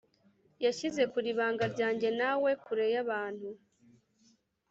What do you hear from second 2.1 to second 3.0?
nawe kure